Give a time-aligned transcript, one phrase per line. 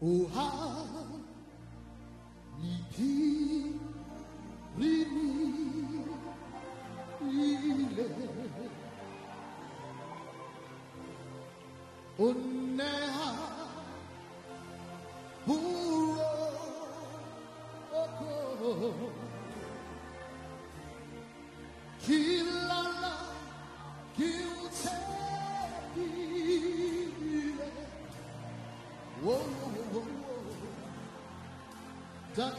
[0.00, 0.44] 武汉
[2.60, 3.25] 你听。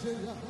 [0.05, 0.46] Yeah.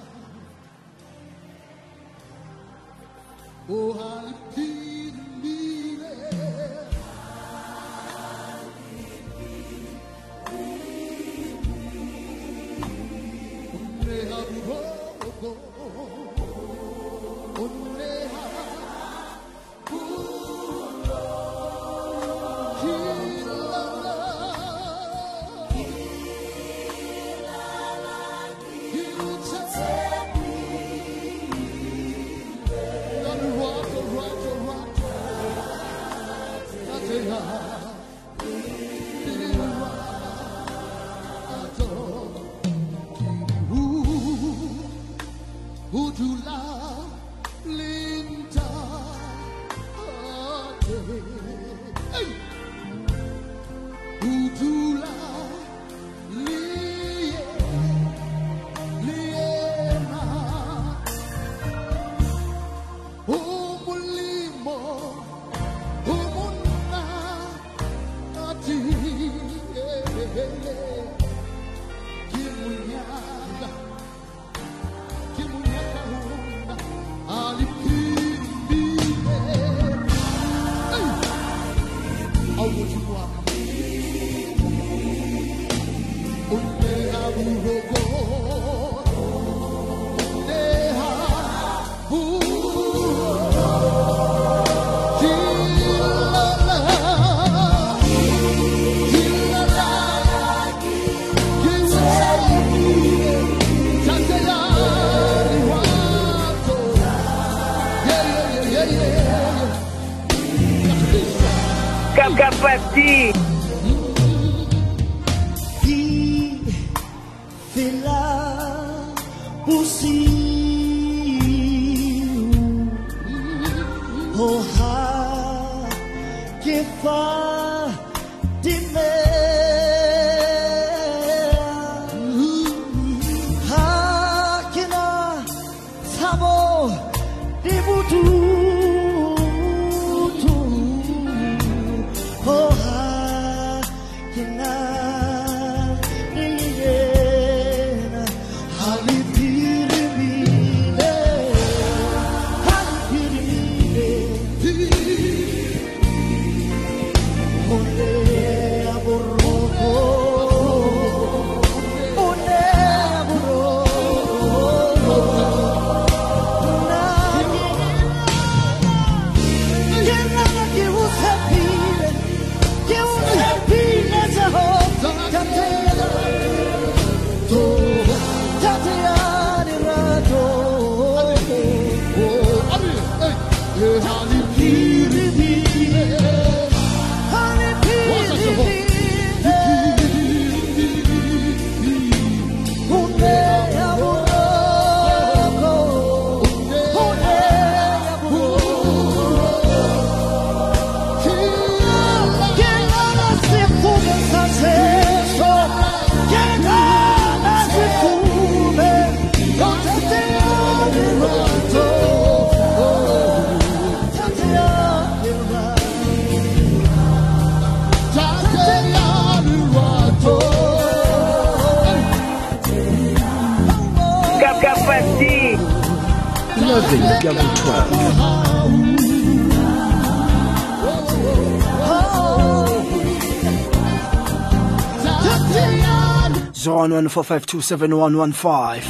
[236.88, 238.82] 0115271115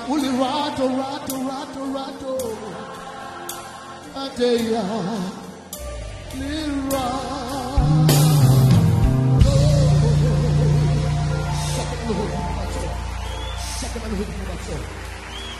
[0.08, 2.32] uli rato rato rato rato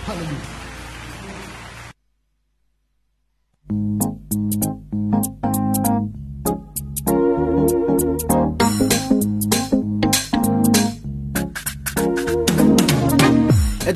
[0.04, 0.62] Hallelujah.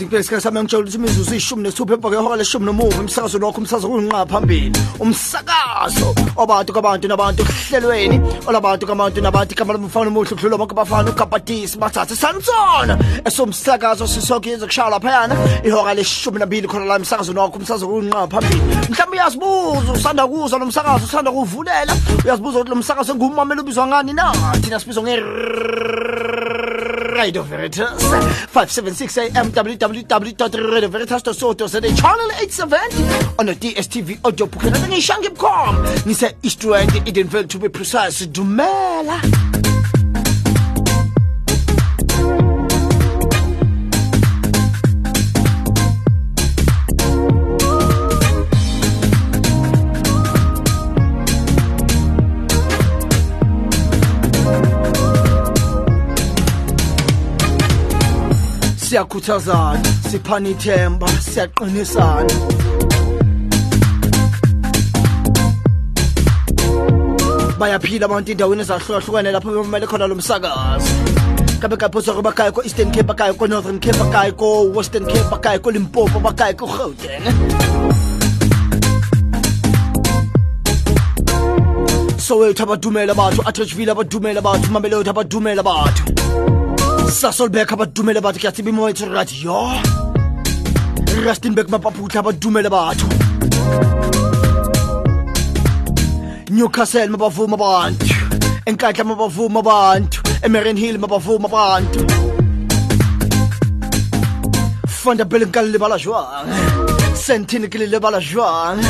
[0.07, 3.89] Ediphile isikhathi sami ngitshela ukuthi imizuzu ishumi nesithupha emva kwehora leshumi nomuva umsakazo lokho umsakazo
[3.89, 4.79] kuyinqa phambili.
[5.01, 11.79] Umsakazo obantu kabantu nabantu hlelweni olabantu kabantu nabantu igama lomfana omuhle ukudlula bonke abafana ugabhadisi
[11.79, 12.95] bathathe sansona
[13.27, 18.63] esomsakazo sisoke yenze kushaya laphayana ihora leshumi nambili khona la umsakazo nokho umsakazo kuyinqa phambili.
[18.91, 21.93] Mhlawumbe uyazibuza usanda kuzwa lo msakazo usanda kuvulela
[22.25, 24.33] uyazibuza ukuthi lo msakazo ngumamela ubizwa ngani na?
[24.63, 25.17] Thina sibizwa nge
[27.17, 28.03] Radio Veritas.
[28.53, 35.77] 576 AM www.radioveritas.co.za channel 870 on the DSTV audio book ngishange bcom
[36.07, 39.21] ngise East Rand Edenville to be precise Dumela
[58.97, 62.35] siyakhuthazana siphana ithemba siyaqinisana.
[67.59, 70.93] Bayaphila abantu endaweni ezahlukahlukene lapho bemamele khona lo msakazi
[71.61, 77.27] kabe kaphoswa kwabakayo ko-eastern cape akayo ko-northern cape akayo ko-western cape akayo kolimpopo bakayo ko-gauteng
[82.19, 86.56] soweto abadumela batho atrechville abadumela batho mamelodi abadumela batho
[87.07, 89.61] Sassolbek għabaddu mele bat kjati bi mojt radio
[91.23, 93.03] Rastinbek ma paputa għabaddu mele bat.
[96.51, 98.03] Newcastle ma bafu ma bant.
[98.67, 100.19] Enkajta ma bafu ma bant.
[100.43, 102.01] Emerin Hill ma bafu ma bant.
[105.07, 106.49] Fanda bil ngalli bala ġwan
[107.15, 108.81] Sentin kili bala ġwan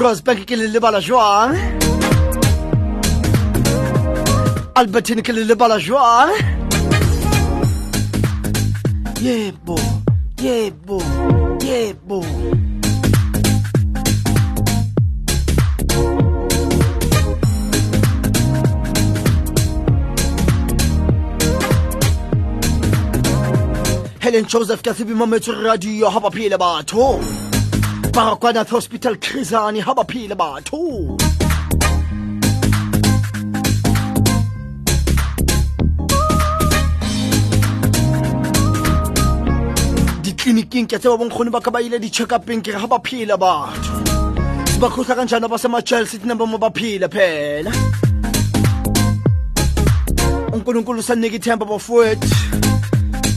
[0.00, 1.52] Rosbank kili bala ġwan
[4.80, 6.59] Albertin kili bala ġwan
[9.20, 9.76] Yeah, boy.
[10.38, 11.58] Yeah, boy.
[11.62, 12.24] Yeah, boy.
[24.20, 30.60] Helen Joseph Kathibi Mometu Radio Haba Pila Ba Tu Barakwanath Hospital Krizani Haba Pila Ba
[30.62, 31.16] Tu
[40.50, 43.36] batho ditleliniking ke tseba bonkgoni ba ka ba ile di-check-upeng ke re ga ba phela
[43.36, 44.02] batho
[44.80, 47.70] ba kgotlha ka njana ba sema-chelsea city number mo ba phela phela.
[50.52, 52.28] Unkulunkulu sanike ithemba bafowethu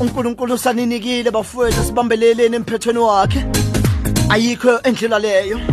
[0.01, 3.45] unkulunkulu saninikile bafowethu asibambeleleni emphethweni wakhe.
[4.29, 5.72] Ayikho endlela leyo.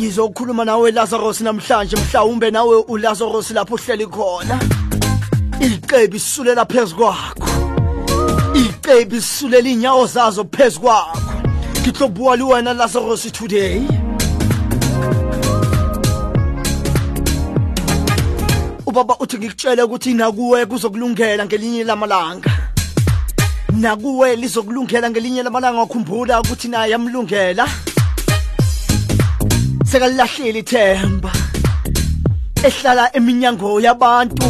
[0.00, 4.58] Ngizokhuluma nawe Lazarus namhlanje mhlawumbe nawe uLazarus lapho uhleli khona.
[5.60, 7.48] Iqebi sisulela phezukwakho
[8.54, 11.20] iqebi sisulela inyawo zazo phezukwakho
[11.80, 13.82] ngitlobuwa li wena Lazarus today.
[18.86, 22.50] Ubaba uthi ngikutshele ukuthi nakuwe kuzokulungela ngelinye lamalanga.
[23.72, 27.68] Nakuwe lizokulungela ngelinye lamalanga wakhumbula ukuthi naye yamlungela.
[29.90, 31.32] Sekalilahlile ithemba
[32.68, 34.46] ehlala eminyango yabantu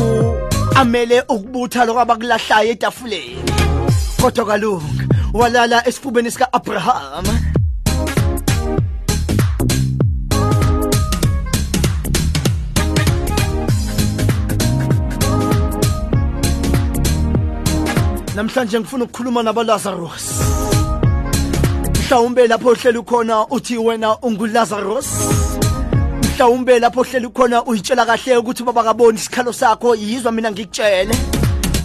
[0.80, 3.40] amele ukubutha lokho abakulahlayo etafuleni.
[4.20, 7.24] Kodwa kalunga walala esifubeni sika Abraham.
[18.36, 20.59] Namhlanje ngifuna ukukhuluma nabaLazarus
[22.10, 25.06] mhlawumbe lapho ohleli khona uthi wena ungulazarus
[26.22, 31.14] mhlawumbe lapho ohleli khona uyitshela kahle ukuthi baba kaboni isikhalo sakho yizwa mina ngikutshele.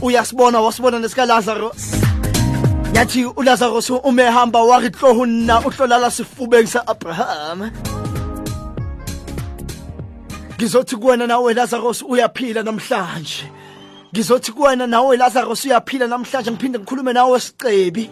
[0.02, 1.94] Uyasibona wasibona nesika Lazarus
[2.96, 7.72] yathi uLazarus uma ehamba wathi hlohunna uhlolala sifubeni saAbraham.
[10.58, 13.52] Ngizothi kuwena nawe Lazarus uyaphila namhlanje.
[14.14, 18.10] Ngizothi kuwena nawe Lazarus uyaphila namhlanje ngiphinde ngikhulume nawe sicebi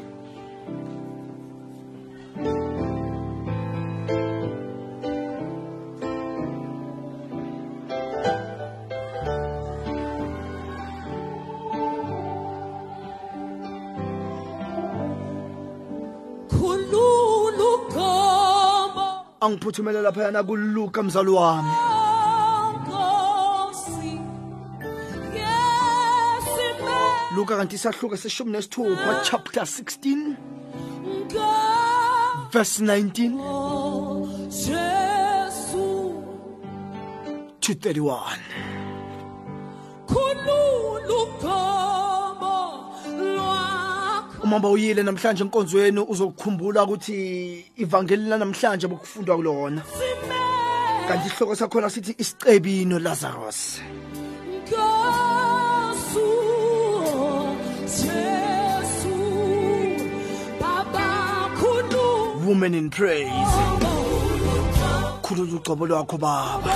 [19.44, 21.70] ugama angiphuthumele lapha yana kuLuka mzali wami.
[27.36, 30.36] Luka kanti isahluka seshumi nesithupha chapter 16
[31.28, 33.38] ngamo verse 19
[34.50, 36.14] Jesu
[37.60, 38.53] to 31
[44.54, 49.82] lwakho uma bawuyile namhlanje enkonzweni uzokukhumbula ukuthi ivangeli namhlanje bokufundwa kulona.
[49.82, 50.36] Sime
[51.08, 53.82] kanti isihloko sakhona sithi isicebino Lazarus.
[54.68, 56.30] Nkosi
[57.98, 59.16] Jesu
[60.60, 63.30] Baba khulula woman in praise.
[65.24, 66.76] Khulula ucobo lwakho baba.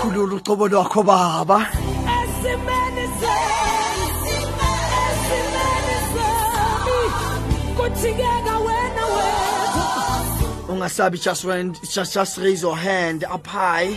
[0.00, 1.66] Khulula ucobo lwakho baba.
[10.76, 13.88] Ungasabi just when just just raise your hand up high.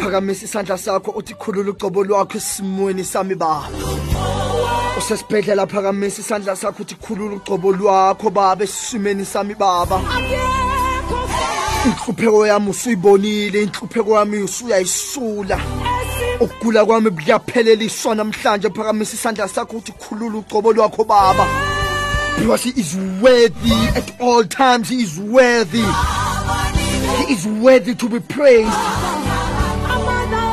[0.00, 3.68] Phakamisa isandla sakho uthi khulula ucobo lwakho esimweni sami baba.
[4.98, 10.00] Usesibhedlela phakamisa isandla sakho uthi khulula ucobo lwakho baba esimeni sami baba.
[11.86, 15.60] Inhlupheko yami usuyibonile inhlupheko yami usuyayisula.
[16.40, 18.70] Ukugula kwami kuyapheleliswa namhlanje.
[18.70, 21.77] Phakamisa isandla sakho uthi khulula ucobo lwakho baba.
[22.38, 28.20] Because he is worthy at all times he is worthy he is worthy to be
[28.20, 28.68] praised
[29.90, 30.48] amana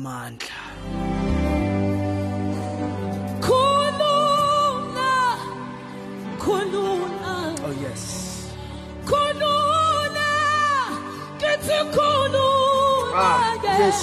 [0.00, 0.60] amandla
[3.46, 5.12] khulula
[6.42, 7.34] khulula
[7.66, 8.04] oh yes.
[9.10, 10.30] Khulula
[11.40, 13.40] kithi khulula ah,
[13.80, 14.00] yes.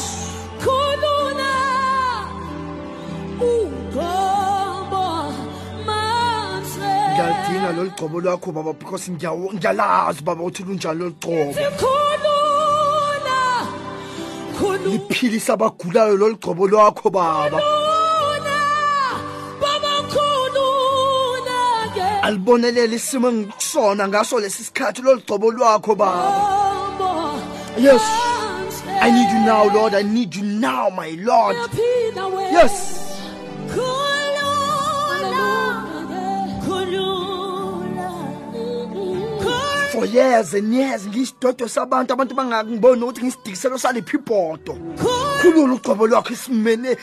[0.64, 1.54] Khulula
[3.50, 5.06] ugqobo
[5.88, 11.16] mahle ngiyadinga lolu gqobo lwakho baba because ngiyalazi baba uthi lunjalo lolu
[14.88, 17.60] liphilisa abagulayo lolu gcobo lwakho baba.
[19.62, 21.62] Baba khulula
[21.96, 22.08] ke.
[22.28, 26.58] Alibonelele isimo engikusona ngaso lesi sikhathi lolu gcobo lwakho baba.
[27.78, 28.02] Yes.
[29.00, 29.94] i need you now lord.
[29.94, 31.56] I need you now my lord.
[32.52, 32.97] Yes
[39.98, 40.00] Khulula.
[40.00, 44.74] for years and years ngiyisidodo sabantu abantu bangangiboni ukuthi ngisidikiselo saliphi ibhodo
[45.42, 46.98] khulula ugcobo lwakho esimene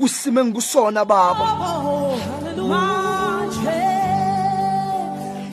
[0.00, 1.44] kusimo engikusona baba
[2.68, 3.70] Manje.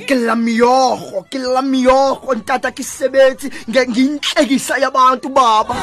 [0.08, 5.75] ke la miyogo ke la miyogo ntata ke sebetsi nge- ngiyinhlekisa yabantu baba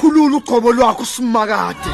[0.00, 1.90] khulula ugcobo lwakho simakade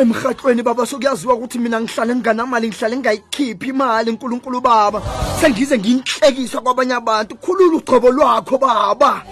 [0.00, 5.02] emhatlweni baba sokuyaziwa ukuthi mina ngihlale nginganamali ngihlale ngingayikhiphi imali nkulunkulu baba.
[5.40, 7.36] Sengize ngiyinhlekisa kwabanye abantu.
[7.36, 9.22] Khulula ugcobo lwakho baba.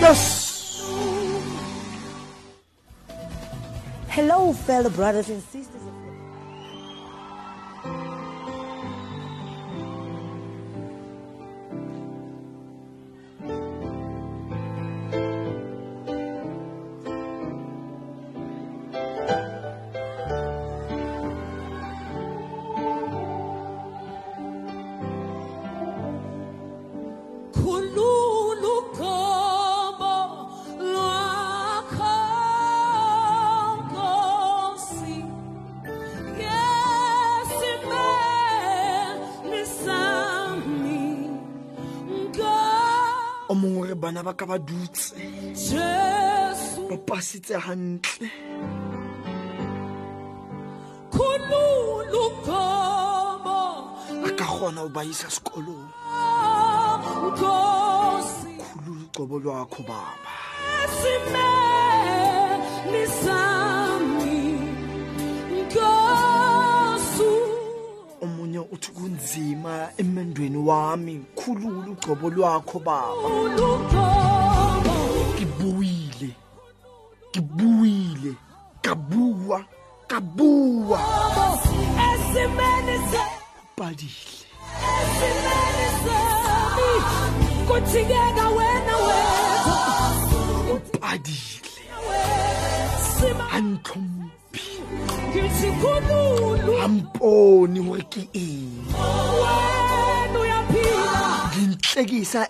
[0.00, 0.22] Yes.
[4.08, 5.81] Hello, fellow brothers and sisters.
[44.02, 45.14] Bana ba ka ba dutse.
[46.90, 47.54] Ba pasitse
[52.24, 53.58] ugqobo
[54.26, 55.86] a ka kgona ho ba isa sekolong.
[57.30, 58.50] Nkosi.
[58.66, 60.30] khulula ugcobo lwakho baba
[68.72, 71.24] uthi kunzima emendweni wami.
[71.34, 74.31] Khulula ugcobo lwakho baba.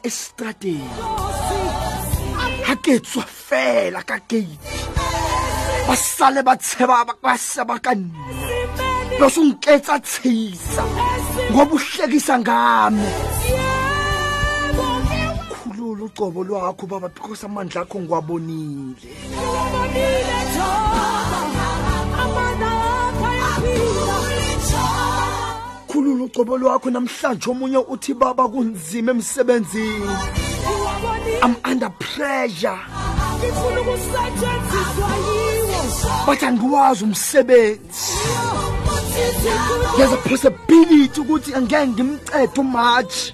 [0.04, 1.62] Nkosi.
[2.66, 4.58] ha ke tswa fela ka gate
[5.86, 10.82] ba sale ba tsheba ba- ba seba ka nna Esimeni, lo sunketsa tshisa
[11.52, 13.08] ngoba uhlekisa ngami
[15.52, 19.10] khulula ucobo lwakho baba because amandla akho ngiwabonile.
[22.22, 22.71] Amandla
[26.22, 30.06] khulula ucobo lwakho namhlanje omunye uthi baba kunzima emsebenzini.
[30.06, 31.40] Ngiwabonile.
[31.44, 32.78] i'm under pressure.
[33.38, 36.26] Ngifuna ukusetshenziswa yiwo.
[36.26, 37.78] But angiwazi umsebenzi.
[39.12, 43.32] Isikhulu- there's a possibility ukuthi angeke ngimcede umatch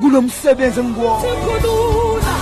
[0.00, 2.34] kulo msebenzi engiwona sikhulula.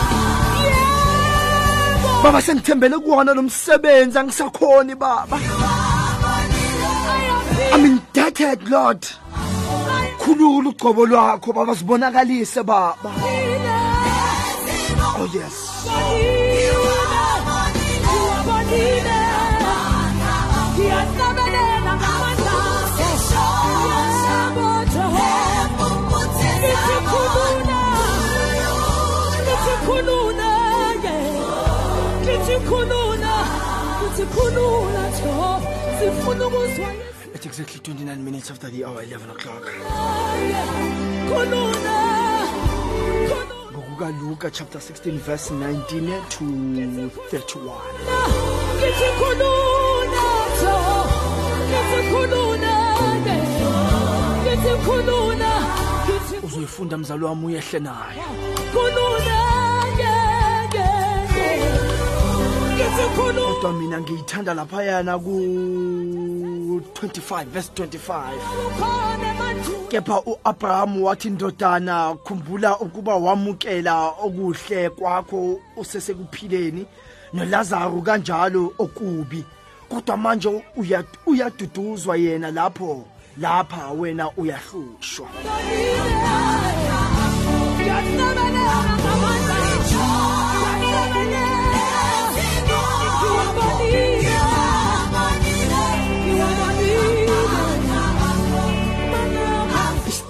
[0.65, 2.23] Yebo.
[2.23, 5.39] Baba sengithembele kuwona lo msebenzi angisakhoni baba.
[7.75, 9.07] I'm indebted lord.
[10.29, 13.11] khulula ugcobo lwakho baba sibonakalise baba
[15.21, 15.57] oh yes
[35.99, 36.89] sifuna ukuzwa
[37.61, 39.65] exactly 29 minutes after the hour 11 o'clock.
[43.73, 46.45] Ngokukaluka chapter 16 verse 19 to
[47.31, 47.75] 31
[48.79, 50.23] ngithikhulula
[50.61, 51.19] Jehova
[51.67, 52.75] ngithikhulula
[54.43, 55.53] ngithikhulula
[56.43, 58.23] uzoyifunda mzali wami uyehle nayo
[63.17, 65.19] kodwa mina ngiyithanda laphayana
[66.81, 67.99] ku-25 verse 25
[68.67, 76.87] ukhona emandulo kepha u-abrahamu wathi ndodana khumbula ukuba wamukela okuhle kwakho usesekuphileni
[77.33, 79.45] nolazaru kanjalo okubi.
[79.89, 83.05] Kodwa manje uya- uyaduduzwa yena lapho
[83.39, 85.29] lapha wena uyahlushwa.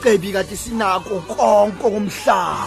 [0.08, 2.66] Isicebi kade sinako konke komhlaba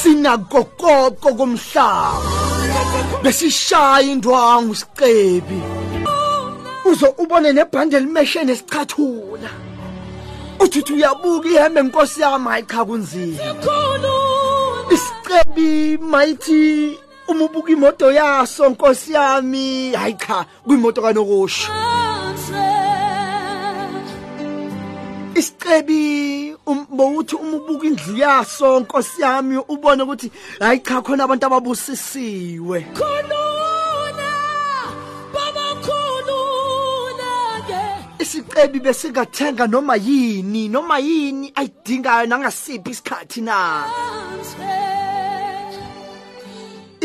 [0.00, 2.22] sinako konke komhlaba
[3.22, 5.60] besishaya indwangu isicebi
[6.84, 9.50] uzo ubone nebhande limeshe nesichathula
[10.60, 13.38] uthi uthi uyabuka ihembe nkosi yami hayi cha kunzima.
[14.94, 21.72] Isicebi mayithi uma ubuka imoto yaso nkosi yami hayi cha kuyimoto kanokusho.
[25.42, 31.46] Isicebi um- bowuthi uma ubuka indlu yaso nkosi yami ubone ukuthi hayi cha khona abantu
[31.46, 32.78] ababusisiwe.
[38.22, 43.84] Isicebi besingathenga noma yini noma yini ayidingayo nangasiphi isikhathi na?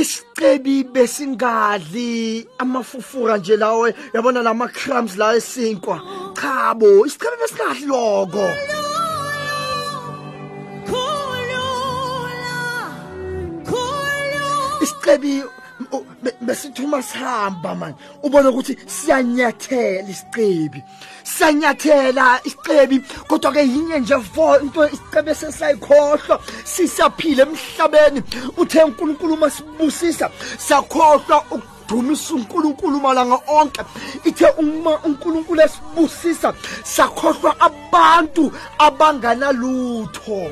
[0.02, 3.84] Isicebi besingadli amafufura nje lawo
[4.14, 5.98] yabona lama crumbs la esinkwa.
[6.40, 8.46] Chabo isicebi besingadli loko.
[14.82, 15.67] Isicebi u- be-
[16.42, 20.84] besithuma sihamba manje ubone ukuthi siyanyathela isicebi
[21.24, 28.24] siyanyathela isicebi kodwa ke yinye nje vo into isicebi sesayikhohlwa sisaphila emhlabeni.
[28.58, 33.82] Uthe uNkulunkulu masibusisa sakhohlwa ukudumisa uNkulunkulu malanga onke.
[34.26, 40.52] Ithe uma uNkulunkulu esibusisa sakhohlwa abantu abanganalutho.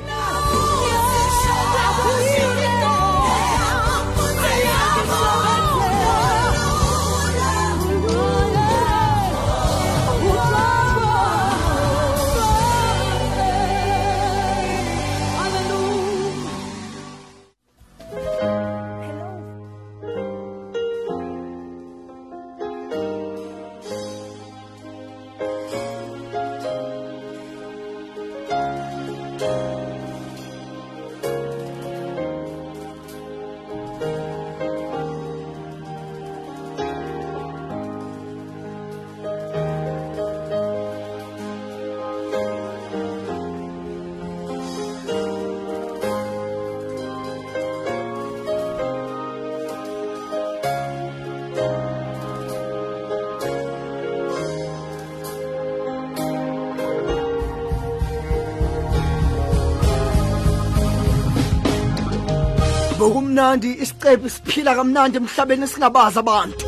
[63.36, 66.66] Bokumnandi isicebi siphila kamnandi emhlabeni singabazi abantu.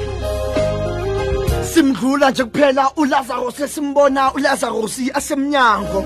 [1.72, 6.04] Simdlula nje kuphela uLazarus esimbona uLazarus asemnyango.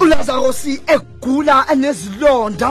[0.00, 2.70] uLazarus egula anezilonda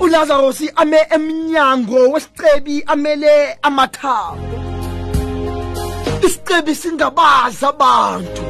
[0.00, 4.56] uLazarus ame emnyango wesicebi amele amathambo.
[6.26, 8.42] isicebi singabazi abantu.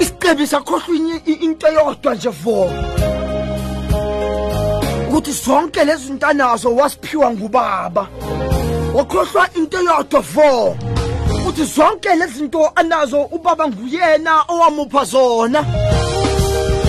[0.00, 2.70] isicebi sakhohlwa inye- i- into eyodwa nje vo
[5.20, 8.08] ukuthi zonke lezi zinto anazo wasiphiwa ngubaba.
[8.94, 10.76] Wakhohlwa into eyodwa vo
[11.38, 15.62] ukuthi zonke lezi zinto anazo ubaba nguyena owamupha zona.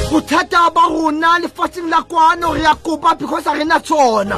[0.10, 4.36] Kuthatha abaruna lefatsheng la kwano re ya kopa because a rena tsona.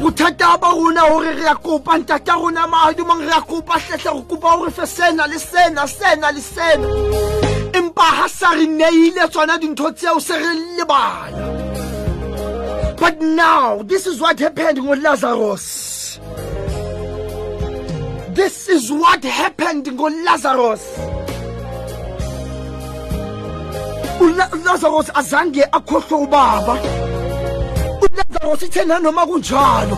[0.00, 4.22] Bothata ba rona hore re ya kopa ntata rona mahadumang re ya kopa hlehle go
[4.22, 6.86] kopa gore fe sena le sena sena le sena
[7.72, 11.69] empa ha sa re neile tsona dintho tseo se re lebala
[13.00, 16.20] but now this is what happened with lazarus.
[18.34, 20.82] This is what happened ngolazarus
[24.20, 26.74] Ula- ulazarus azange akhohlwe ubaba.
[28.04, 29.96] Ulazarus ithe nanoma kunjalo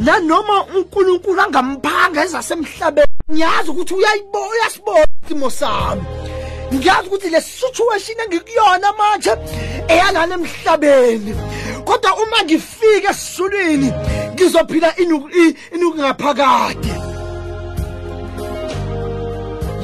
[0.00, 6.02] nanoma unkulunkulu angamphanga ezasemhlabeni ngiyazi ukuthi uyayibo- uyasibona isimo sami.
[6.74, 9.32] Ngiyazi ukuthi le situation engikuyona manje
[9.88, 11.32] eyalana emhlabeni
[11.88, 13.92] kodwa uma ngifika esizulwini
[14.34, 16.92] ngizophila inuku i- inuku ngaphakade.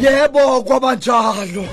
[0.00, 1.64] Yebo kwabanjalo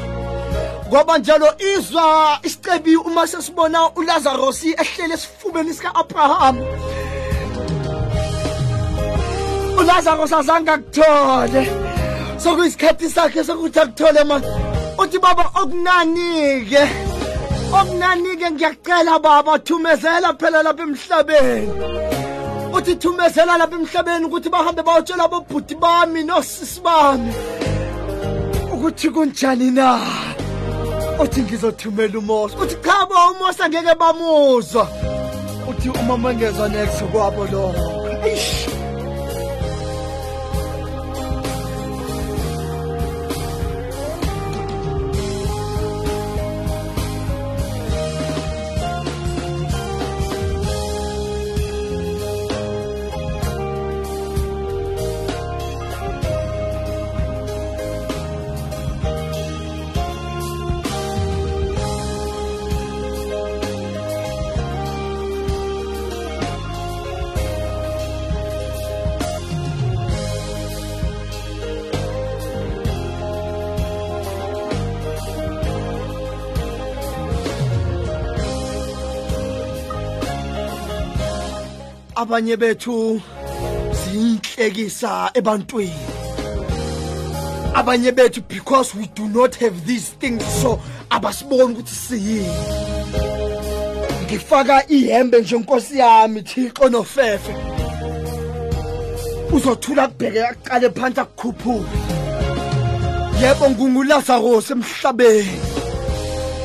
[0.90, 6.58] kwaba njalo izwa isicebi uma sesibona uLazarus ehlele esifubeni sika Abraham
[9.80, 11.62] ulazarus azange akuthole.
[12.44, 14.48] Sokuyisikhathi sakhe sokuthi akuthole manje
[14.98, 17.11] uthi baba okunani-ke?
[17.80, 21.70] Okunani-ke ngiyacela baba thumezela phela lapha emhlabeni.
[22.74, 27.32] Uthi thumezela lapha emhlabeni ukuthi bahambe bayotshela abobhuti bami nosisi bami.
[28.74, 29.90] Ukuthi kunjani na?
[31.20, 34.88] Uthi ngizothumela umosa uthi cha bo umosa ngeke bamuzwa.
[35.70, 38.81] Uthi uma mangezwa next kwabo lokho Eish.
[82.22, 83.22] Abanye bethu
[84.00, 86.06] ziyinhlekisa ebantwini.
[87.74, 90.80] Abanye bethu because we do not have these things so
[91.10, 92.52] abasiboni ukuthi siyini.
[94.26, 97.56] Ngifaka ihembe nje nkosi yami thixo nofefe.
[99.52, 101.90] Uzothula kubheke aqale phansi akukhuphule.
[103.42, 105.60] Yebo ngingulazarus emhlabeni.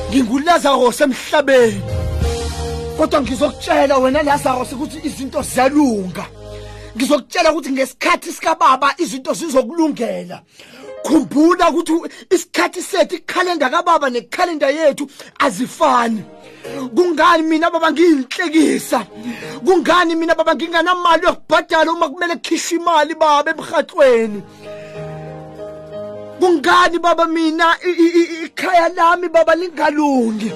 [0.09, 1.96] Ngingulazarus emhlabeni.
[2.97, 6.25] Kodwa ngizokutshela wena Lazarus ukuthi izinto ziyalunga.
[6.97, 10.41] Ngizokutshela ukuthi ngesikhathi sikababa izinto zizokulungela.
[11.03, 11.93] Khumbula ukuthi
[12.29, 15.07] isikhathi sethu ikhalenda kababa nekhalenda yethu
[15.39, 16.23] azifani.
[16.95, 19.05] Kungani mina baba ngiyinhlekisa?
[19.65, 24.41] Kungani mina baba nginganamali yokubhadala uma kumele kukhishwe imali baba emhathweni
[26.39, 30.51] kungani baba mina i- i- i- ikhaya lami baba lingalungi?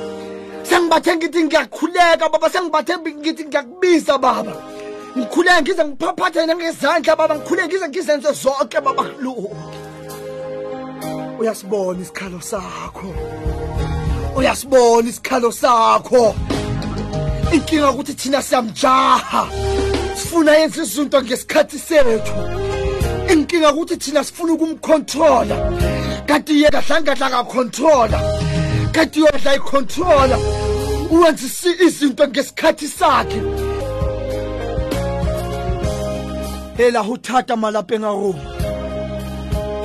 [0.63, 4.53] Sengibathe ngithi ngiyakhuleka baba sengibathe ngithi ngiyakubiza baba.
[5.17, 7.35] Ngikhuleke ngize ngiphaphathe ngezandla baba.
[7.35, 9.49] Ngikhuleke ngize ngizenze zonke baba kulungi
[11.41, 13.07] uyasibona isikhalo sakho?
[14.35, 16.35] Uyasibona isikhalo sakho?
[17.53, 19.47] Inkinga ukuthi thina siyamjaha.
[20.15, 22.33] Sifuna yenza izinto ngesikhathi sethu.
[23.31, 25.55] Inkinga ukuthi thina sifuna ukumcontrola
[26.27, 28.19] kanti yena hlangadla akacontrola
[28.91, 30.37] kanti yodla icontrola
[31.11, 33.41] uwenza isi- izinto ngesikhathi sakhe.
[36.77, 38.43] Hela ho thata malapeng a rona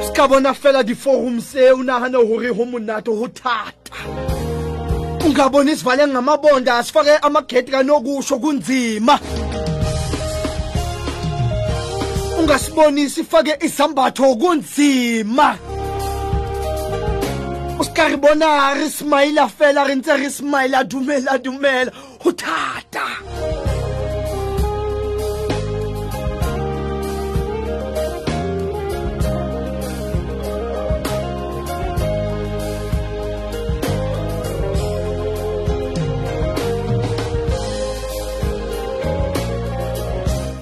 [0.05, 3.97] se ka bona fela diforum se o nagane gore ho monate ho thata
[5.27, 9.19] ungaboni sivale ngamabonda sifake amagedi kanokusho kunzima.
[12.39, 15.59] Ungasiboni sifake izambatho kunzima.
[17.79, 21.93] O ska re bona re smaila fela re ntse re smaila dumela dumela.
[22.23, 23.07] Ho thata.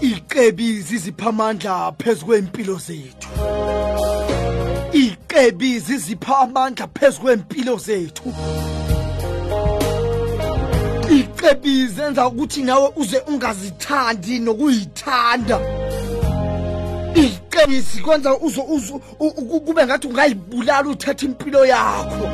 [0.02, 3.83] Iqebizi zipha amandla phezu kwempilo zethu.
[5.34, 8.32] Iqebizi zipha amandla phezu kwempilo zethu.
[11.10, 15.60] Iqebizi zenza ukuthi nawe uze ungazithandi nokuyithanda.
[17.14, 22.28] Iqebizi kwenza uzo uzo u- u- kube ngathi ungayibulala uthatha impilo yakho.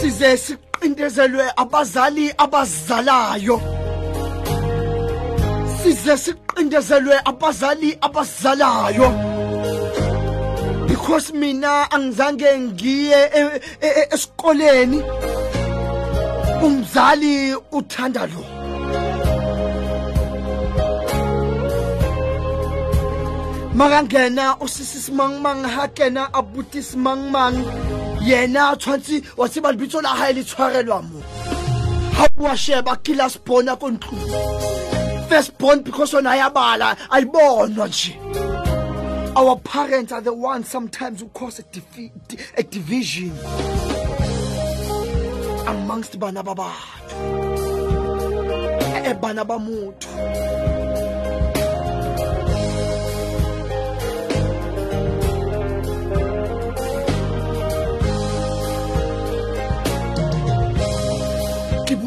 [0.00, 3.60] Size siqindezelwe abazali abazalayo.
[5.82, 9.08] Size siqindezelwe abazali abazalayo.
[10.88, 15.02] Because mina angizange ngiye e- e- e- esikoleni.
[16.62, 18.42] Umzali uthanda lo.
[23.74, 27.56] Makangena usisi simangmang ha kena abuti simangmang
[28.28, 31.22] yena tshwantse wa tseba lebitso la hae le tshwarelwa mo.
[32.16, 34.99] Ha bua sheba class bona ko ntlong
[35.30, 38.18] first born because ona ya bala ayibonwa nje
[39.36, 43.30] our parents are the ones sometimes who cause a, defi- di- a division
[45.66, 47.16] amongst bana ba batho
[49.06, 49.58] e ba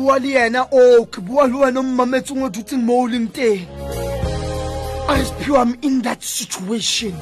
[0.03, 3.31] bua le yena o ke bua le wena o mmametseng o dutseng mo o leng
[3.31, 3.63] teng.
[5.07, 7.15] RSPO I'm in that situation.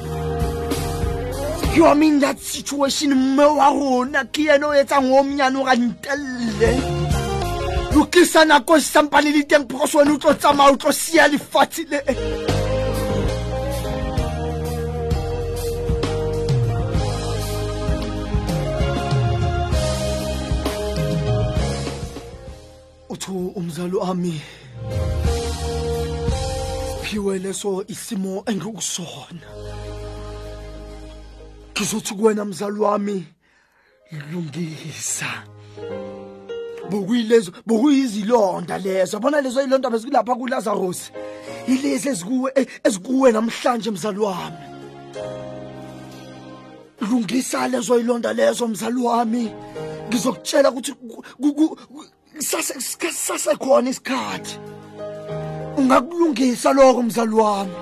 [1.76, 5.64] You are in that situation mme wa rona ke yena o etsang o monyane o
[5.64, 6.72] ga ntelle
[7.94, 11.86] lokisa nako e sampane le teng because wena o tlo tsamaya o tlo sia lefatshe
[11.86, 12.51] le
[23.32, 24.40] utho umzali wami.
[27.02, 29.46] Phiwe leso isimo engikusona.
[31.72, 33.26] Ngizothi kuwena mzali wami
[34.32, 35.44] lungisa.
[36.90, 39.16] Bokuyilezo bokuyizilonda lezo.
[39.16, 41.10] Yabona lezo ilonda bezikulapha kuLazarus
[41.68, 44.56] yilezi ezikuwe ezikuwe namhlanje mzali wami.
[47.00, 49.50] Lungisa lezo ilonda lezo mzali wami.
[50.08, 50.94] Ngizokutshela ukuthi
[52.32, 52.74] ku- ku- ku- sase
[53.26, 54.54] sasekhona isikhathi.
[55.78, 57.74] Ungakulungisa lokho mzali wami.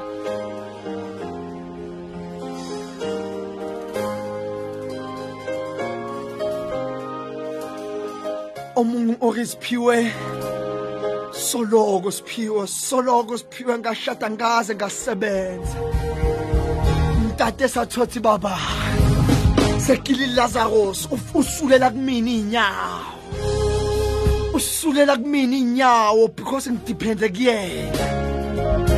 [8.76, 10.12] Omunye orisiphiwe
[11.32, 15.76] soloko siphiwe soloko siphiwe ngashada ngaze ngasebenza.
[17.24, 18.58] Mtate sathothi baba
[19.86, 23.09] sekili lazarus uf- usulela kumina inyawo
[24.60, 28.06] usulela kumina inyawo because ngidepende kuyena.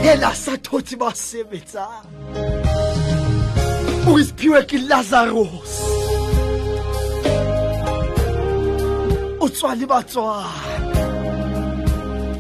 [0.05, 1.87] Yena sathothi basebenza.
[4.13, 5.73] Uyisiphiwe kilazarus
[9.41, 10.51] utswa le batswana.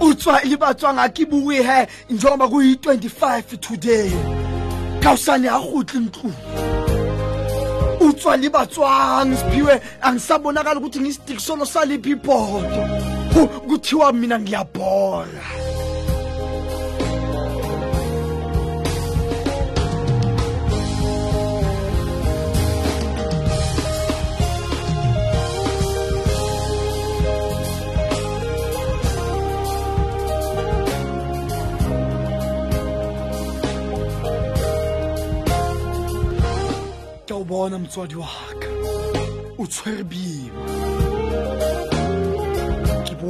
[0.01, 4.11] Utswa le batswana ke bue he njengoba kuyi-25 today.
[5.01, 6.83] Ka usane ha kgutle ntlong
[8.03, 12.69] utswa le batswana siphiwe angisabonakali ukuthi ngisidiki solo saliphi ibhodo.
[12.69, 13.02] Hu,
[13.69, 15.63] kuthiwa mina ngiyabhola.
[37.49, 38.27] Bona wa
[38.61, 38.69] ka
[39.59, 40.72] o tshwere boima ke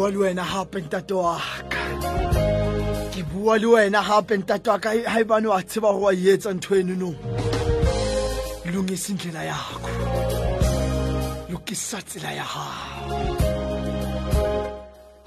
[0.03, 1.15] bua le wena ntate
[3.15, 4.03] ke bua le wena
[4.37, 5.63] ntate ga ebane wa
[5.93, 6.75] wa etsa ntho
[11.53, 13.37] lokisa tsela ya gago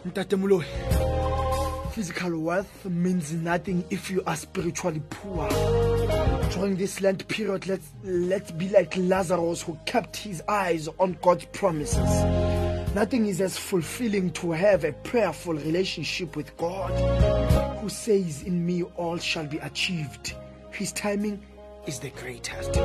[0.05, 0.35] ntate
[1.93, 5.47] physical wealth means nothing if you are spiritually poor.
[6.51, 11.45] During this Lent period, let's let's be like Lazarus who kept his eyes on God's
[11.53, 12.64] promises.
[12.95, 16.91] Nothing is as fulfilling to have a prayerful relationship with God,
[17.81, 20.33] who says, "In me all shall be achieved."
[20.71, 21.41] His timing
[21.85, 22.71] is the greatest.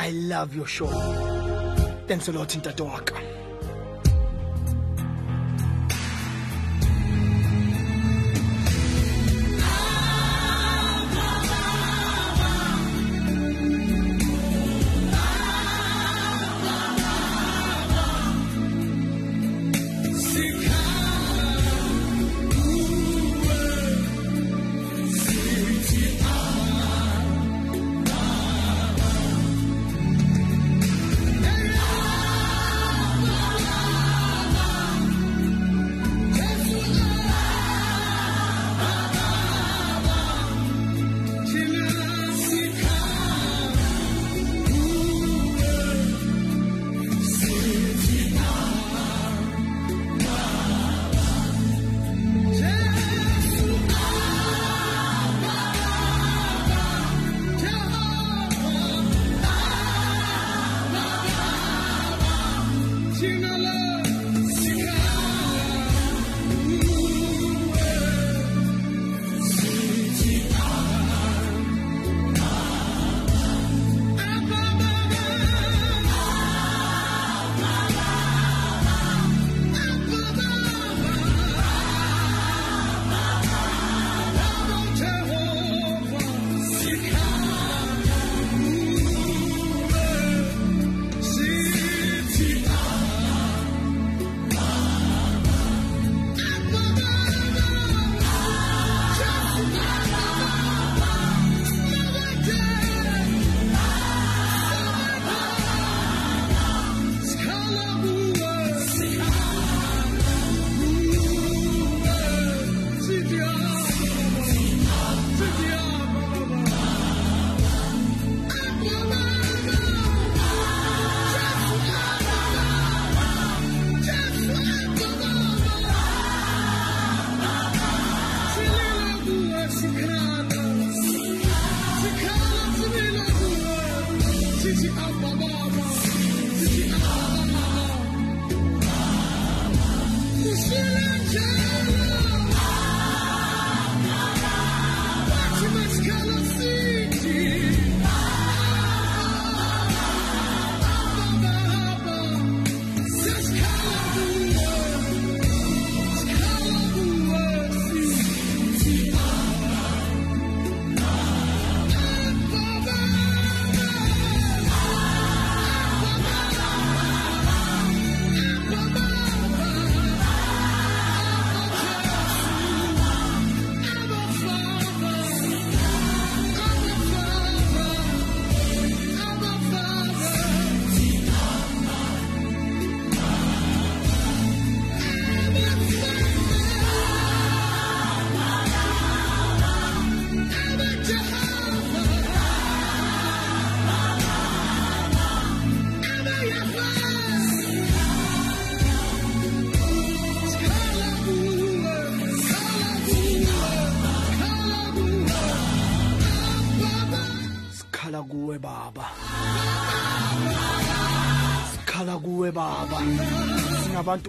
[0.00, 0.88] I love your show.
[2.08, 3.39] Thanks a lot, ntate wa ka.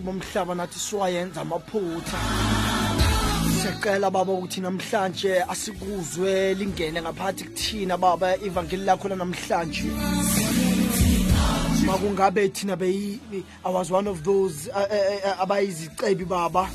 [0.01, 2.17] Singabantu bomhlaba nathi siwayenza amaphutha.
[3.61, 9.83] Siyacela baba ukuthi namhlanje asikuzwe lingene ngaphakathi kuthina baba ivangeli lakho lanamhlanje.
[11.85, 13.19] Makungabe thina beyi
[13.65, 16.69] I was one of those uh, uh, uh, abayizicebi baba.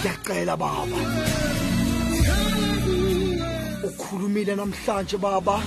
[0.00, 0.96] Ngiyacela baba.
[3.84, 5.62] Ukhulumile namhlanje baba.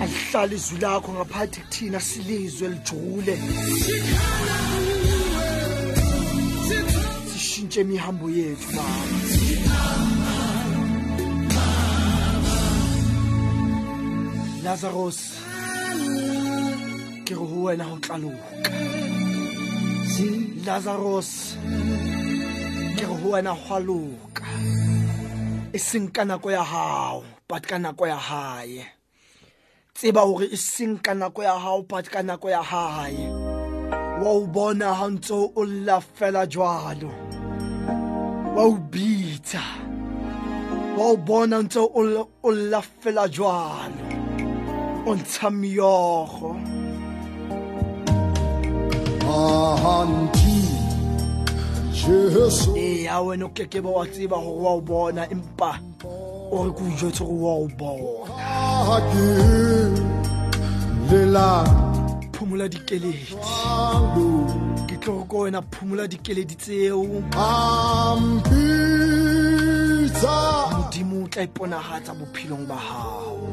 [0.00, 3.38] Alihlala izwi lakho ngaphakathi kuthina silizwe lijule.
[7.72, 8.92] Sishintshe imihambo yethu baba.
[14.62, 15.18] Lazarus
[17.24, 18.72] ke re ho wena ho tla loka.
[20.66, 21.56] Lazarus
[22.96, 24.44] ke re ho wena ho a loka.
[25.72, 28.84] E seng ka nako ya hao but ka nako ya hae.
[29.94, 33.32] Tseba hore e seng ka nako ya hao but ka nako ya hae.
[34.20, 37.32] Wa o bona ha ntso o lla fela jwalo
[38.56, 39.60] wa o bitsa
[40.98, 44.02] wa o bona ntso o lla- o lla fela jwalo
[45.06, 45.50] o ntsha
[51.92, 52.76] Jesu.
[52.76, 55.78] Eya wena o kekebe wa tseba gore wa o bona empa
[56.52, 58.34] o re ko o jetse gore wa o bona.
[62.32, 63.36] Phumola dikeledi
[65.02, 67.02] Alu ke tlo go ko wena phumola dikeledi tseo.
[70.72, 73.48] Modimo o tla iponagatsa bophelong ba gago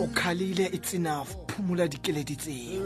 [0.00, 1.36] o kgalile it's enough.
[1.48, 2.82] Phumola dikeledi tseo.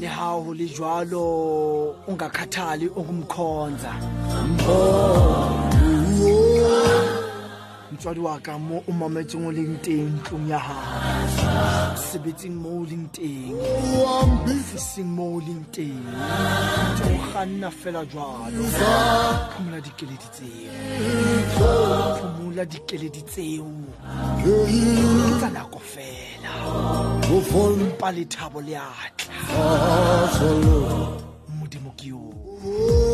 [0.00, 3.92] Le ha ho le jwalo ungakhathali ukumkhonza
[7.98, 12.84] motswadi wa ka mo o mametseng o leng teng ntlong ya gago sebetseng mo o
[12.86, 13.58] leng teng.
[13.58, 16.06] Ofising mo o leng teng.
[17.02, 18.62] O ganna fela jwalo.
[19.50, 20.70] Phumola dikeledi tseo.
[22.20, 23.66] Phumola dikeledi tseo.
[25.38, 26.54] Tsa nako fela.
[27.26, 28.78] Mpa lethabo le
[31.58, 33.07] modimo ke yo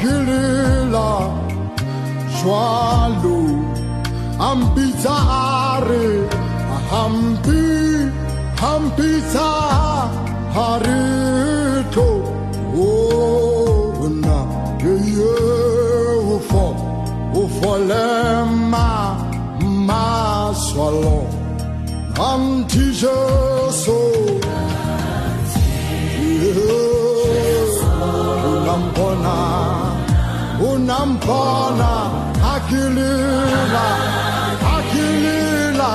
[0.04, 1.12] Gülüla
[2.36, 3.40] Şualu
[4.40, 6.22] Ambita Ari
[6.92, 7.64] Hampi
[8.62, 9.52] Hampita
[10.56, 12.10] Harito
[14.04, 14.40] Ona
[14.84, 15.36] Yeye
[16.36, 16.66] Ufo
[17.36, 19.18] Ufo Lema
[19.88, 21.18] Maswalo
[22.20, 24.00] Antijeso
[26.20, 26.94] Antijeso
[28.52, 29.83] Unambona Antijeso
[30.72, 31.92] unampona
[32.56, 33.88] akilula
[34.78, 35.92] akilula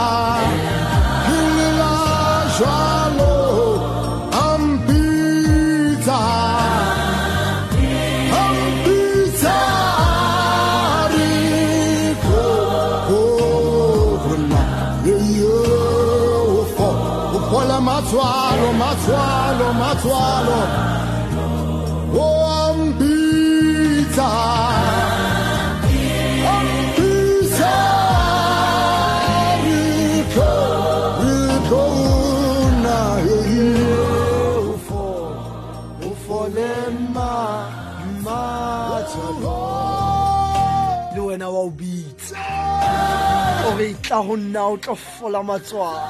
[44.08, 46.00] tla ho nna o tlo fola matswalo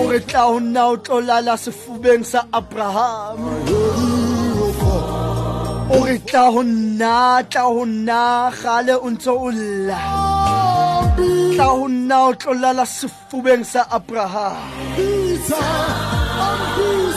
[0.00, 3.40] o re tla ho nna o tlo lala sefubeng sa abraham.
[5.96, 7.14] O re tla ho nna
[7.52, 8.20] tla ho nna
[8.60, 10.02] gale o ntse o lla.
[11.56, 14.60] Tla ho nna o tlo lala sefubeng sa abraham.
[14.76, 15.62] Ambita
[16.44, 17.07] Ambita Arikona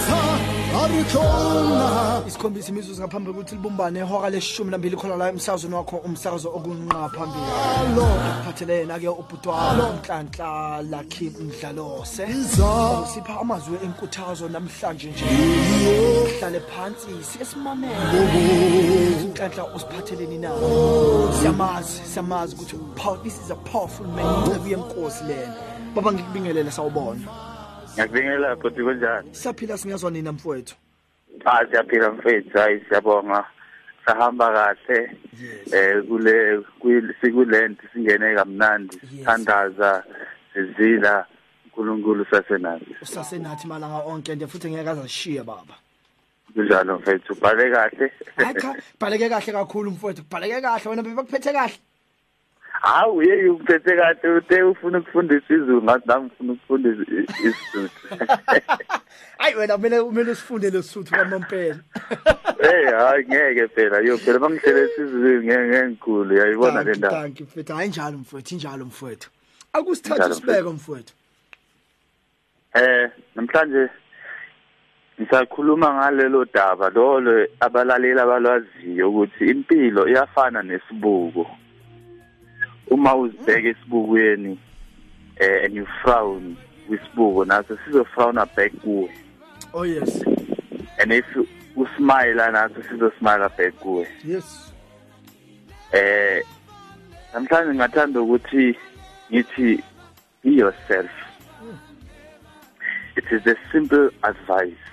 [2.28, 7.46] isikhombisa imizuzu ngaphambi kokuthi libumbane ihora leshumi nambili khona la emsakazweni wakho umsakazo okunqa phambili.
[8.46, 12.28] Phathelene-ke ubhutwalo umhlanhla lakhi mdlalose.
[13.14, 15.26] Sipha amazwi enkuthazo namhlanje nje.
[16.40, 17.96] Hlale phansi sike simamele.
[19.26, 20.50] Inhlanhla usiphatheleni na?
[21.40, 24.26] Siyamazi siyamazi ukuthi pow- this is a powerful man.
[24.46, 25.54] Incebo yenkosi lena.
[25.96, 27.20] Baba ngikubingelele sawubona.
[27.94, 30.76] Ngiyakubingela futhi kunjani siyaphila singezwa nina mfowethu.
[31.46, 32.58] Ah siyaphila mfethu.
[32.58, 33.46] Hayi siyabonga.
[34.06, 35.18] Sahamba kahle.
[35.72, 36.64] Eh kule
[37.22, 39.00] sikulento singene kamnandi.
[39.10, 40.04] Sithandaza
[40.54, 41.26] sizila.
[41.72, 45.76] uNkulunkulu sasenazi usasenathi malanga onke nje futhi ngeke azashiye baba.
[46.54, 47.36] Kunjalo mfethu.
[47.42, 48.12] Bhale kahle.
[48.36, 50.24] Hayi cha bhaleke kahle kakhulu mfowethu.
[50.32, 51.78] Bhaleke kahle wena bebakuphethe kahle.
[52.82, 57.90] Hawu yeyi uphethe kahle ute ufuna ukufundisa izulu ngathi nami ngifuna ukufundisa i- isizulu.
[59.38, 61.76] Hayi wena kumele kumele usifunde lesuthu kwamampela
[62.64, 64.00] Eh hayi ngeke phela.
[64.00, 68.54] Yo phela bangihlele isizulu ngeke ngikhulu yayibona le ndaba Thank you mfowethu hayi njalo mfowethu
[68.56, 69.30] injalo mfowethu.
[69.74, 71.14] Akusithathe Njalo, sibeke mfowethu.
[72.74, 73.90] Eh namhlanje
[75.22, 81.48] ngisakhuluma ngalelo daba lolo abalaleli abalwaziyo ukuthi impilo iyafana nesibuko.
[82.92, 84.60] Uma uzibheka esibukweni
[85.40, 86.56] eh and you frown
[86.88, 89.10] kwisibuko naso sizofrowna back kuwe.
[89.74, 90.24] Oh yes.
[91.00, 91.26] And if
[91.76, 94.08] usmile naso sizosmile back kuwe.
[94.26, 94.74] Yes.
[95.94, 96.44] Eh
[97.34, 98.76] namhlanje ngathanda ukuthi
[99.32, 99.84] ngithi
[100.44, 101.12] be yourself.
[103.16, 104.84] It is a simple advice.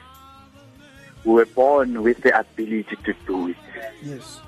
[1.25, 3.57] We were born with the ability to do it.
[4.03, 4.41] Yes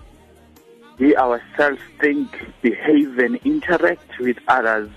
[1.00, 2.28] we ourselves think
[2.60, 4.90] behave and interact with others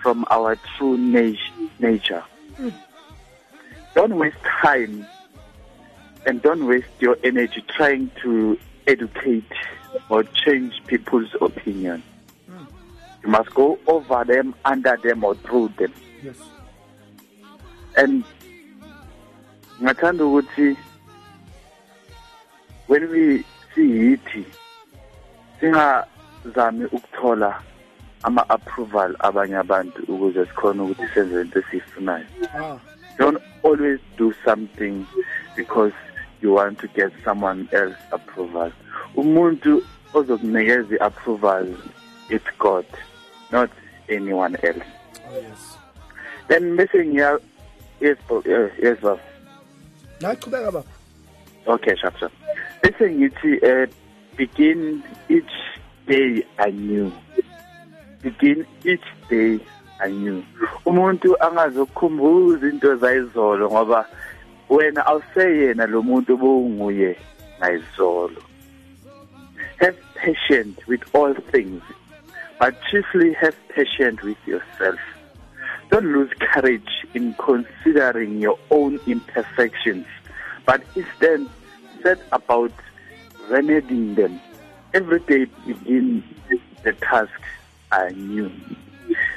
[0.00, 1.34] from our true nat-
[1.80, 2.22] nature.
[3.94, 5.04] Don't waste time
[6.24, 8.56] and don't waste your energy trying to
[8.86, 9.52] educate
[10.08, 12.02] or change people's opinion.
[13.24, 15.92] You must go over them under them or through them.
[16.22, 16.36] Yes.
[17.96, 18.22] And
[19.80, 20.76] ngathanda ukuthi
[22.86, 23.44] when we
[23.74, 24.44] siyithi
[25.60, 27.62] singazami ukuthola
[28.22, 32.26] ama approval abanye abantu ukuze sikhona ukuthi senze into esiyifunayo.
[32.54, 32.78] Ah.
[33.18, 35.06] Don't always do something
[35.56, 35.92] because
[36.40, 38.72] you want to get someone else approval.
[39.16, 39.82] Umuntu
[40.14, 41.66] ozokunikeza i-approval
[42.30, 42.86] it's god
[43.50, 43.70] not
[44.08, 44.86] anyone else.
[45.30, 45.76] Oh yes.
[46.48, 47.40] Then bese ngiya
[48.00, 49.20] yes eh, yes baba.
[50.20, 50.84] Nachubeka baba.
[51.66, 52.32] Okay sharp sharp
[52.82, 53.88] bese ngithi uh,
[54.38, 55.56] begin each
[56.06, 57.10] day anew.
[58.22, 59.58] Begin each day
[60.00, 60.42] anew.
[60.86, 64.06] Umuntu angazokukhumbuza into zayizolo ngoba
[64.68, 67.16] wena awuseyena lo muntu obunguye
[67.58, 68.42] ngayizolo
[69.80, 71.82] have patience with all things
[72.58, 74.98] but chiefly have patience with yourself.
[75.90, 80.06] Don't lose courage in considering your own imperfections,
[80.66, 81.46] but instead
[82.02, 82.72] set about
[83.48, 84.40] remedying them.
[84.94, 86.24] Every day begin
[86.82, 87.30] the task
[87.92, 88.50] anew.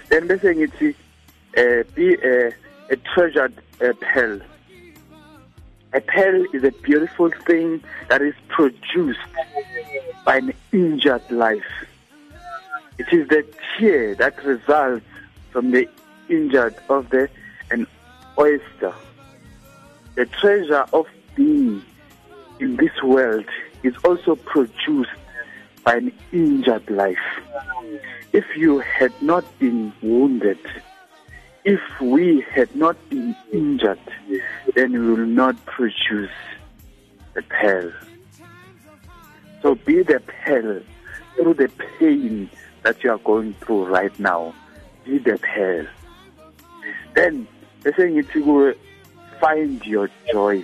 [0.09, 0.95] Then bese ngithi
[1.57, 2.51] uh, be a,
[2.89, 4.39] a treasured uh, pearl.
[5.93, 9.19] A pearl is a beautiful thing that is produced
[10.25, 11.73] by an injured life.
[12.97, 13.45] It is the
[13.77, 15.05] tear that results
[15.51, 15.89] from the
[16.29, 17.29] injured of the
[17.71, 17.87] an
[18.37, 18.93] oyster.
[20.15, 21.83] The treasure of being
[22.59, 23.45] in this world
[23.83, 25.11] is also produced
[25.83, 27.17] by an injured life.
[28.33, 30.59] If you had not been wounded,
[31.63, 33.99] if we had not been injured,
[34.75, 36.31] then we will not produce
[37.33, 37.91] the pearl.
[39.61, 40.81] So be the pearl
[41.35, 41.69] through the
[41.99, 42.49] pain
[42.83, 44.55] that you are going through right now.
[45.05, 45.85] Be the pearl.
[47.13, 47.47] Then,
[47.83, 48.75] bese ngithi kuwe
[49.39, 50.63] find your joy.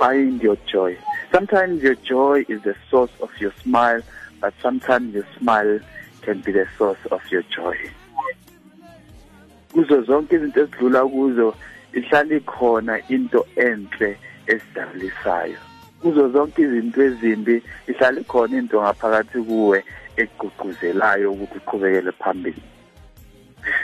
[0.00, 0.96] Find your joy.
[1.30, 4.00] Sometimes your joy is the source of your smile,
[4.40, 5.78] but sometimes your smile
[6.22, 7.76] can be the source of your joy.
[9.74, 11.54] Kuzo zonke izinto ezidlula kuzo
[11.92, 15.58] ihlala ikhona into enhle esidabulisayo.
[16.02, 19.84] Kuzo zonke izinto ezimbi ihlala ikhona into ngaphakathi kuwe
[20.16, 22.62] egqugquzelayo ukuthi uqhubekele phambili.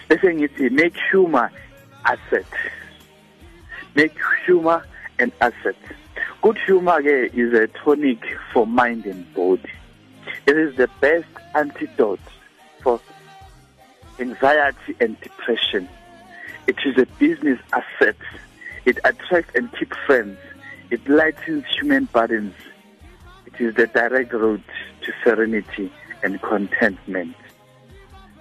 [0.08, 1.50] Bese ngithi make humor
[2.04, 2.52] asset.
[3.94, 4.82] Make humor
[5.18, 5.76] an asset.
[6.42, 9.70] Good humor is a tonic for mind and body.
[10.46, 12.20] It is the best antidote
[12.82, 13.00] for
[14.18, 15.88] anxiety and depression.
[16.66, 18.16] It is a business asset.
[18.84, 20.38] It attracts and keeps friends.
[20.90, 22.54] It lightens human burdens.
[23.46, 24.62] It is the direct road
[25.02, 25.92] to serenity
[26.22, 27.34] and contentment.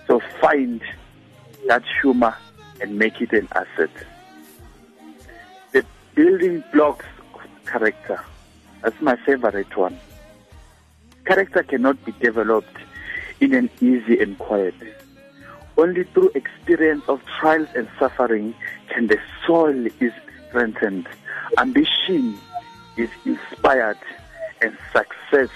[0.08, 0.82] So find
[1.68, 2.36] that humor
[2.82, 3.90] and make it an asset.
[5.72, 7.06] The building blocks
[7.66, 8.20] character.
[8.82, 10.00] That's my favorite one.
[11.26, 12.78] Character cannot be developed
[13.40, 14.76] in an easy and quiet.
[15.78, 18.54] Only through experience of trials and suffering
[18.90, 20.14] can the soul is
[20.48, 21.08] strengthened,
[21.58, 22.38] ambition
[22.98, 23.98] is inspired,
[24.62, 25.50] and success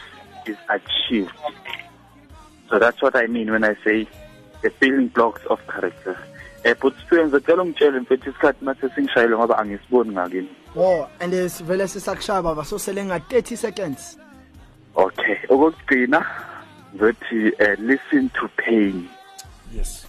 [0.45, 1.32] is achieved.
[2.70, 4.07] So that's what I mean when I say
[4.62, 6.18] the building blocks of character.
[6.66, 10.49] Eh but students ngicela ungitshele mfethu isikhathi mase singishayile ngoba angisiboni ngakini.
[10.76, 14.17] Oh and sivele sisakushaya baba so sele nga 30 seconds.
[14.95, 16.24] Okay, okugcina
[16.95, 19.09] ngithi uh, listen to pain.
[19.74, 20.05] Yes.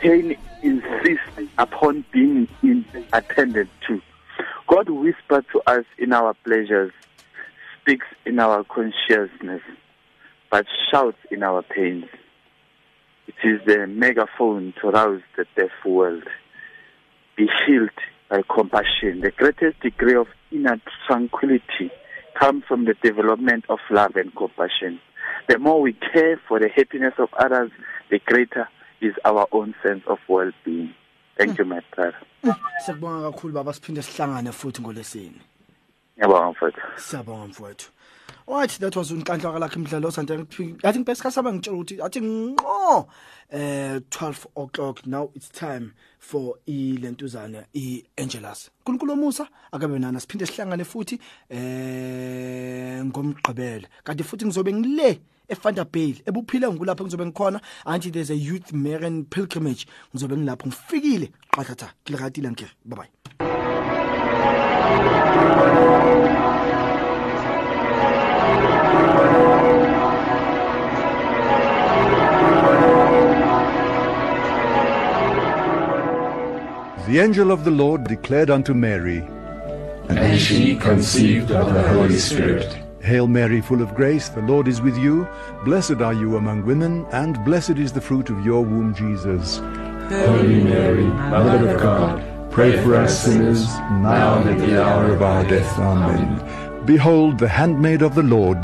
[0.00, 4.00] Pain insists upon being in, attended to.
[4.68, 6.92] God whispers to us in our pleasures,
[7.80, 9.62] speaks in our consciousness,
[10.50, 12.04] but shouts in our pains.
[13.26, 16.24] It is the megaphone to rouse the deaf world.
[17.36, 17.90] Be healed
[18.28, 19.20] by compassion.
[19.20, 21.90] The greatest degree of inner tranquility
[22.38, 25.00] comes from the development of love and compassion.
[25.48, 27.70] The more we care for the happiness of others,
[28.10, 28.68] the greater
[29.00, 30.92] is our own sense of well-being.
[31.38, 32.16] Thank you, my brother.
[32.84, 35.40] Siyabonga kakhulu baba siphinde sihlangane futhi ngolesini.
[36.18, 36.80] Ngiyabonga mfowethu.
[36.96, 37.90] Siyabonga mfowethu.
[38.48, 40.32] Alright that was unhlanhla lakhe imidlalo santi
[40.84, 43.08] I think best kasaba ngitshela ukuthi athi ngo
[43.50, 48.70] eh 12 o'clock now it's time for ilentuzana iAngelus.
[48.84, 51.18] Kunkulu Musa akabe nana siphinde sihlangane futhi
[51.50, 53.88] eh ngomgqibelo.
[54.04, 57.60] Kanti futhi ngizobe ngile eFanta Bay ebuphile ngulapha ngizobe ngikhona.
[57.84, 60.66] Anti there's a youth Marian pilgrimage ngizobe ngilapho.
[60.68, 63.08] Ngifikile qathatha kilegatile ngike bye bye
[77.06, 79.18] The angel of the Lord declared unto Mary,
[80.08, 82.76] And she conceived of the Holy Spirit.
[83.00, 85.28] Hail Mary, full of grace, the Lord is with you.
[85.64, 89.58] Blessed are you among women, and blessed is the fruit of your womb, Jesus.
[89.58, 93.68] Holy Mary, Mother of God, pray for us sinners,
[94.02, 95.78] now and at the hour of our death.
[95.78, 96.84] Amen.
[96.86, 98.62] Behold, the handmaid of the Lord.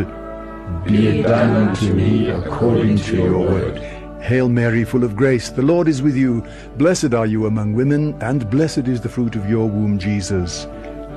[0.85, 4.02] Be it done unto me according to your word.
[4.23, 6.47] Hail Mary, full of grace, the Lord is with you.
[6.77, 10.69] Blessed are you among women, and blessed is the fruit of your womb, Jesus.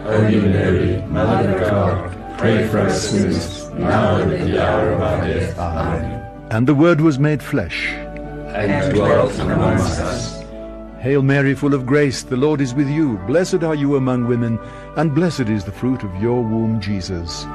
[0.01, 5.01] Holy Mary, Mother of God, pray for us sinners, now and at the hour of
[5.01, 5.57] our death.
[5.59, 6.47] Amen.
[6.49, 7.89] And the Word was made flesh.
[7.89, 10.43] And dwelt amongst us.
[10.99, 13.19] Hail Mary, full of grace, the Lord is with you.
[13.27, 14.57] Blessed are you among women,
[14.97, 17.45] and blessed is the fruit of your womb, Jesus.